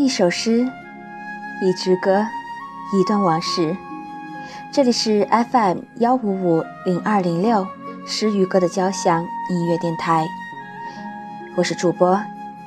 [0.00, 0.66] 一首诗，
[1.60, 2.24] 一支歌，
[2.94, 3.76] 一段往事。
[4.72, 7.66] 这里是 FM 幺五五零二零六
[8.06, 10.26] 诗与歌的交响音乐电台，
[11.54, 12.18] 我是主播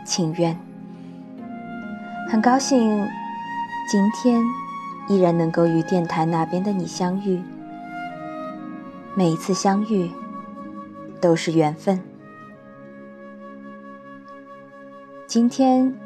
[0.06, 0.56] 清渊。
[2.30, 3.04] 很高兴
[3.90, 4.40] 今天
[5.10, 7.42] 依然能够与电台那边的你相遇，
[9.16, 10.12] 每一次相遇
[11.20, 12.00] 都是缘分。
[15.26, 16.03] 今天。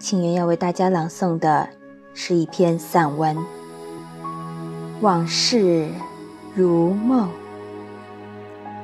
[0.00, 1.68] 青云要为大家朗诵的
[2.14, 3.36] 是一篇散文
[5.02, 5.90] 《往事
[6.54, 7.28] 如梦》，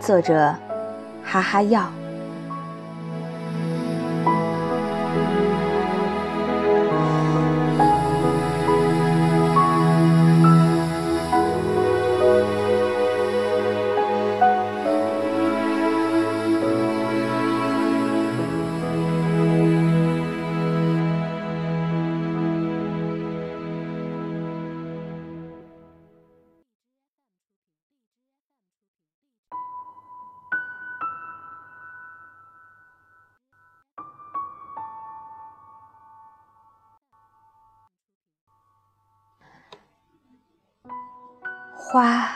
[0.06, 0.54] 作者
[1.24, 1.90] 哈哈药。
[41.98, 42.28] 花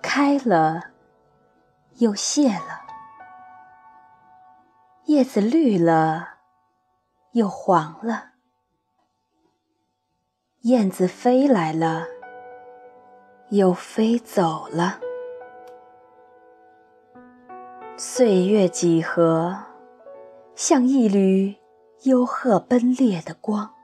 [0.00, 0.92] 开了，
[1.98, 2.80] 又谢了；
[5.04, 6.36] 叶子绿了，
[7.32, 8.30] 又黄了；
[10.62, 12.06] 燕子飞来了，
[13.50, 14.98] 又飞走了。
[17.98, 19.58] 岁月几何，
[20.54, 21.54] 像一缕
[22.04, 23.74] 幽壑奔裂的光，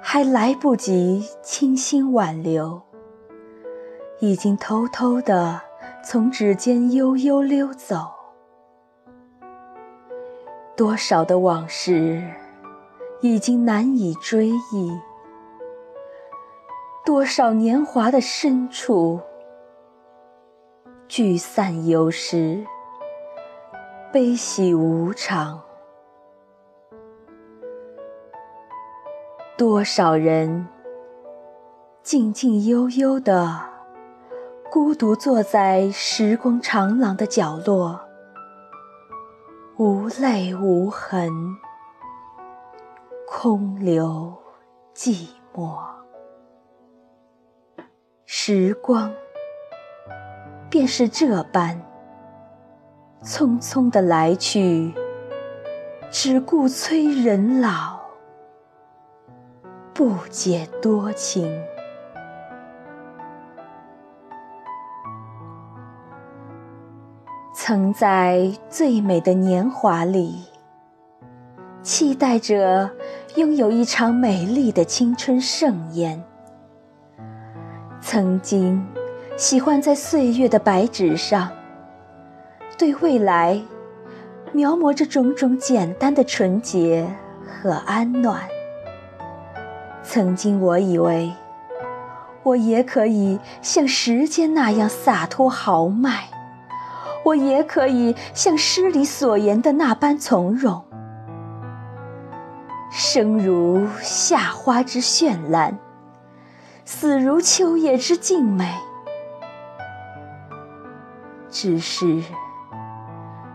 [0.00, 2.89] 还来不及轻轻挽留。
[4.22, 5.58] 已经偷偷地
[6.04, 8.12] 从指尖悠悠溜走，
[10.76, 12.22] 多少的往事
[13.22, 15.00] 已经难以追忆，
[17.02, 19.18] 多少年华的深处
[21.08, 22.62] 聚散有时，
[24.12, 25.58] 悲喜无常，
[29.56, 30.68] 多少人
[32.02, 33.69] 静静悠悠的。
[34.72, 38.00] 孤独坐在时光长廊的角落，
[39.76, 41.28] 无泪无痕，
[43.26, 44.32] 空留
[44.94, 45.76] 寂寞。
[48.26, 49.12] 时光
[50.70, 51.82] 便是这般
[53.24, 54.94] 匆匆的来去，
[56.12, 57.98] 只顾催人老，
[59.92, 61.60] 不解多情。
[67.62, 70.44] 曾在最美的年华里，
[71.82, 72.90] 期待着
[73.34, 76.24] 拥有一场美丽的青春盛宴。
[78.00, 78.82] 曾经
[79.36, 81.50] 喜欢在岁月的白纸上，
[82.78, 83.60] 对未来
[84.52, 87.06] 描摹着种种简单的纯洁
[87.44, 88.40] 和安暖。
[90.02, 91.30] 曾经我以为，
[92.42, 96.24] 我也可以像时间那样洒脱豪迈。
[97.24, 100.82] 我也可以像诗里所言的那般从容，
[102.90, 105.78] 生如夏花之绚烂，
[106.84, 108.74] 死如秋叶之静美。
[111.50, 112.22] 只是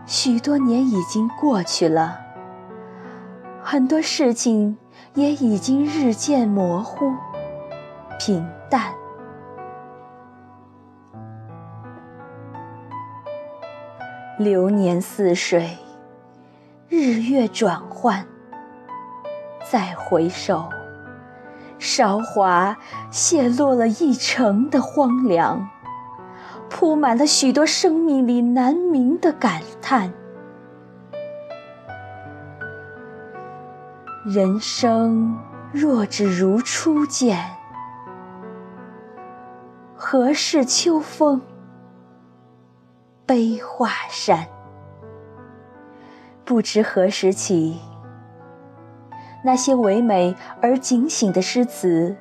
[0.06, 2.20] 许多年已经过去了，
[3.62, 4.78] 很多事情
[5.14, 7.12] 也已经日渐模糊、
[8.18, 8.92] 平淡。
[14.38, 15.78] 流年似水，
[16.90, 18.26] 日月转换。
[19.70, 20.68] 再回首，
[21.78, 22.76] 韶华
[23.10, 25.66] 泄落了一城的荒凉，
[26.68, 30.12] 铺满了许多生命里难明的感叹。
[34.26, 35.38] 人生
[35.72, 37.56] 若只如初见，
[39.94, 41.40] 何事秋风？
[43.26, 44.46] 悲画扇，
[46.44, 47.80] 不知何时起，
[49.44, 52.16] 那些唯美而警醒的诗词，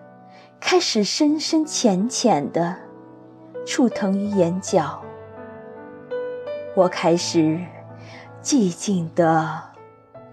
[0.60, 2.76] 开始深深浅浅的
[3.68, 5.00] 触疼于眼角。
[6.76, 7.60] 我开始
[8.42, 9.62] 寂静的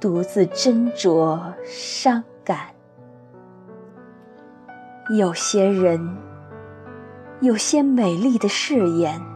[0.00, 2.68] 独自斟酌伤感。
[5.18, 6.16] 有些人，
[7.42, 9.31] 有些美丽的誓言。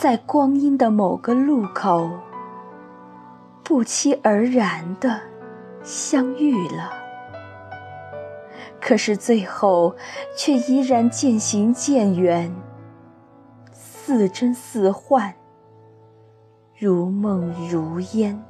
[0.00, 2.10] 在光阴的某个路口，
[3.62, 5.20] 不期而然的
[5.82, 6.90] 相遇了，
[8.80, 9.94] 可是最后
[10.34, 12.50] 却依然渐行渐远，
[13.74, 15.34] 似真似幻，
[16.78, 18.42] 如梦如烟。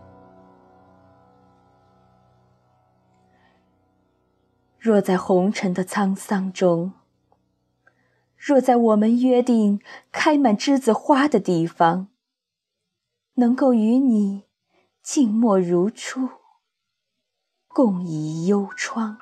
[4.79, 6.93] 若在红尘的沧桑中，
[8.43, 12.09] 若在我们约定开满栀子花的地方，
[13.35, 14.45] 能够与你
[15.03, 16.27] 静默如初，
[17.69, 19.19] 共倚幽窗，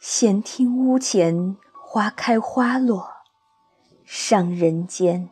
[0.00, 3.08] 闲听屋前花开花落，
[4.04, 5.30] 赏人间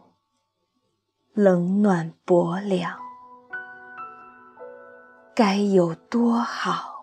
[1.32, 2.96] 冷暖薄凉，
[5.34, 6.99] 该有多好！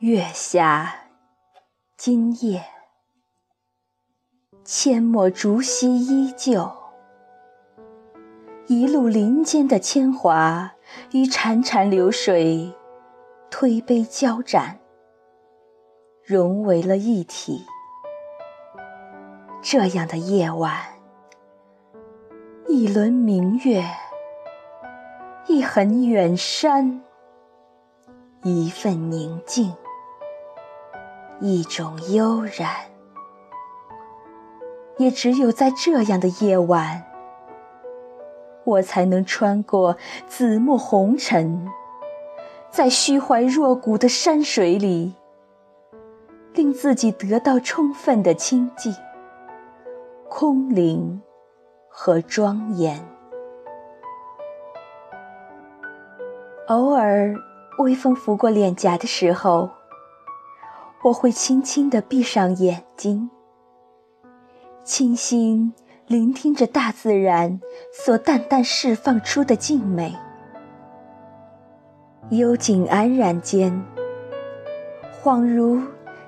[0.00, 0.94] 月下
[1.98, 2.64] 今夜，
[4.64, 6.72] 阡陌竹溪依旧。
[8.66, 10.72] 一路林间的铅华
[11.12, 12.74] 与潺潺流水
[13.50, 14.78] 推杯交盏，
[16.24, 17.66] 融为了一体。
[19.60, 20.74] 这样的夜晚，
[22.68, 23.84] 一轮明月，
[25.46, 27.02] 一痕远山，
[28.42, 29.76] 一份宁静。
[31.42, 32.68] 一种悠然，
[34.98, 37.02] 也只有在这样的夜晚，
[38.64, 39.96] 我才能穿过
[40.28, 41.66] 紫陌红尘，
[42.70, 45.14] 在虚怀若谷的山水里，
[46.52, 48.94] 令自己得到充分的清静、
[50.28, 51.22] 空灵
[51.88, 53.02] 和庄严。
[56.68, 57.34] 偶尔，
[57.78, 59.70] 微风拂过脸颊的时候。
[61.02, 63.30] 我会轻轻地闭上眼睛，
[64.84, 65.72] 倾心
[66.06, 67.58] 聆听着大自然
[67.90, 70.14] 所淡淡释放出的静美。
[72.28, 73.82] 幽静安然间，
[75.22, 75.80] 恍如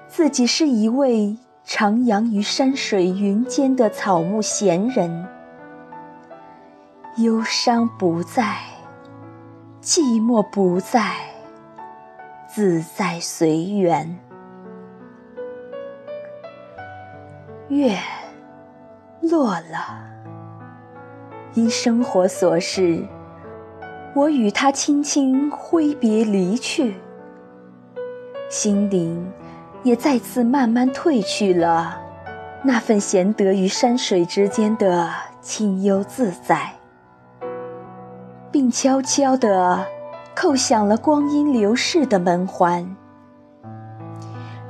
[0.08, 1.36] 自己是一位
[1.66, 5.28] 徜徉于山水云间的草木闲人，
[7.18, 8.56] 忧伤不在，
[9.82, 11.12] 寂寞不在，
[12.48, 14.18] 自在随缘。
[17.72, 17.96] 月
[19.22, 20.04] 落了，
[21.54, 23.02] 因生活琐事，
[24.14, 26.96] 我与他轻轻挥别离去，
[28.50, 29.26] 心灵
[29.82, 31.98] 也再次慢慢褪去了
[32.62, 35.08] 那份闲得于山水之间的
[35.40, 36.72] 清幽自在，
[38.50, 39.86] 并悄悄地
[40.36, 42.94] 叩响了光阴流逝的门环。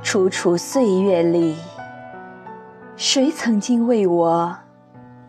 [0.01, 1.57] 楚楚岁月里。
[3.05, 4.57] 谁曾经为我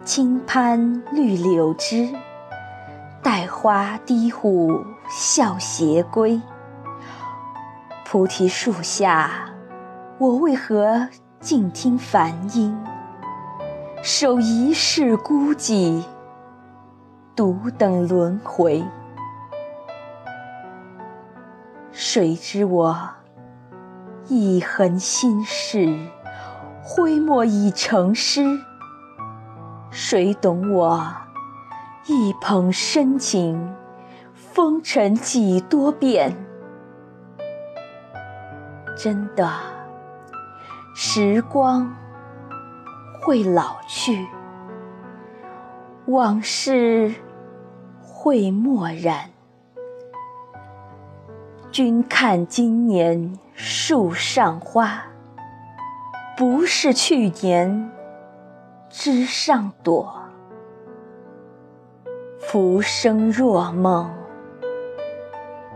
[0.04, 2.08] 轻攀绿柳枝，
[3.20, 6.40] 待花低呼笑斜归？
[8.04, 9.50] 菩提树下，
[10.18, 11.08] 我为何
[11.40, 12.80] 静听梵音，
[14.04, 16.04] 守一世孤寂，
[17.34, 18.84] 独等轮回？
[21.90, 22.96] 谁知我
[24.28, 25.92] 一痕心事？
[26.86, 28.60] 挥墨已成诗，
[29.90, 31.14] 谁懂我
[32.04, 33.74] 一捧深情，
[34.34, 36.36] 风尘几多变？
[38.94, 39.50] 真的，
[40.94, 41.96] 时光
[43.22, 44.26] 会老去，
[46.04, 47.14] 往事
[48.02, 49.30] 会漠然。
[51.72, 55.13] 君看今年树上花。
[56.36, 57.92] 不是去年
[58.88, 60.20] 枝上朵，
[62.40, 64.10] 浮生若梦，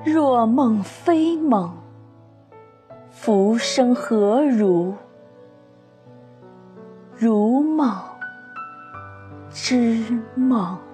[0.05, 1.73] 若梦非梦，
[3.11, 4.95] 浮生何如？
[7.17, 7.97] 如梦
[9.51, 10.88] 之梦。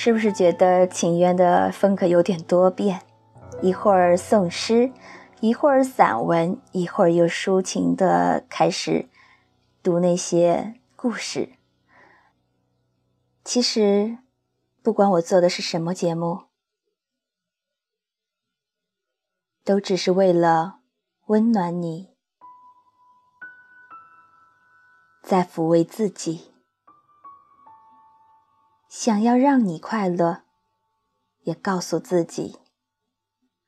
[0.00, 3.02] 是不是觉得请愿的风格有点多变？
[3.60, 4.92] 一会儿诵诗，
[5.40, 9.08] 一会儿散文，一会儿又抒情的开始
[9.82, 11.54] 读那些故事。
[13.44, 14.18] 其实，
[14.84, 16.44] 不管我做的是什么节目，
[19.64, 20.78] 都只是为了
[21.26, 22.14] 温暖你，
[25.24, 26.52] 在抚慰自己。
[28.88, 30.38] 想要让你快乐，
[31.42, 32.58] 也告诉自己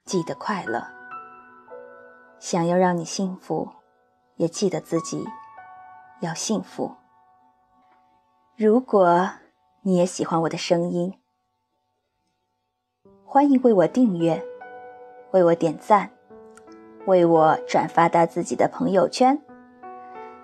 [0.03, 0.81] 记得快乐；
[2.39, 3.69] 想要让你幸福，
[4.37, 5.27] 也记得自己
[6.21, 6.95] 要幸福。
[8.57, 9.31] 如果
[9.83, 11.13] 你也喜欢我的声音，
[13.27, 14.43] 欢迎为我订阅，
[15.33, 16.13] 为我点赞，
[17.07, 19.43] 为我转发到自己的朋友圈，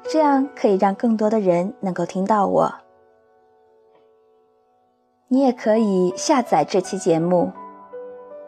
[0.02, 2.85] 这样可以让更多的人能够听到我。
[5.28, 7.50] 你也可以下载这期节目，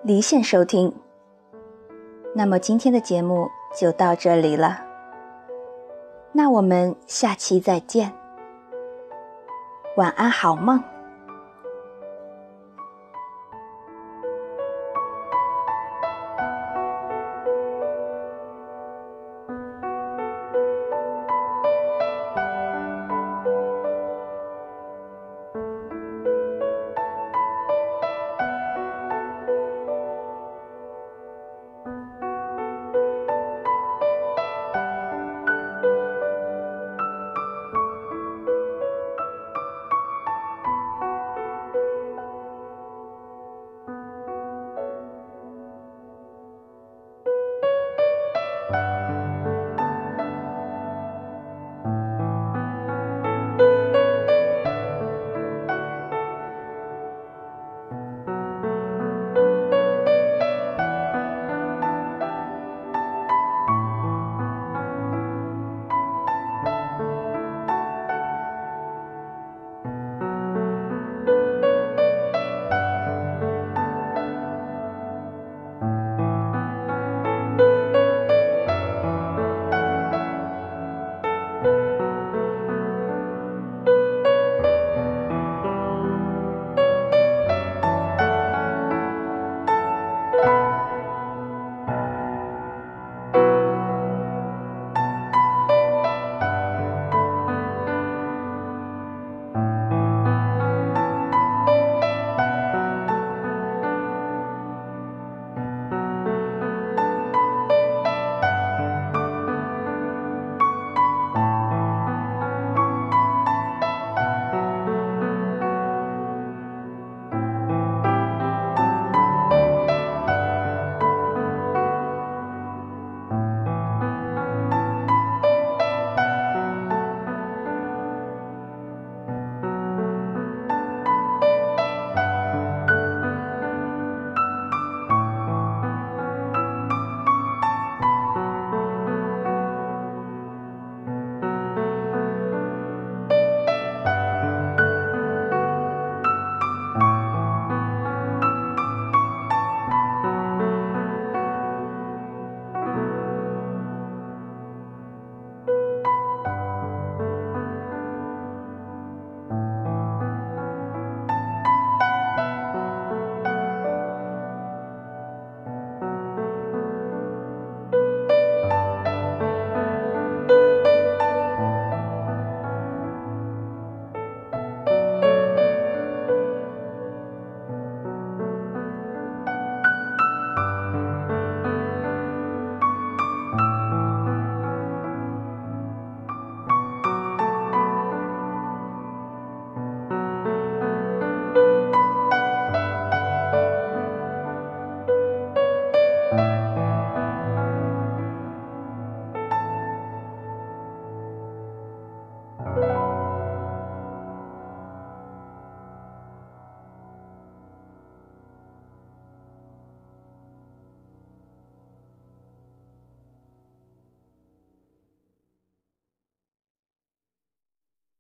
[0.05, 0.95] 离线收听。
[2.37, 4.79] 那么今天的节目就到这里了，
[6.33, 8.13] 那我们下期再见，
[9.97, 10.81] 晚安，好梦。